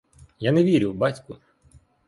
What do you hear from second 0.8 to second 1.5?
батьку.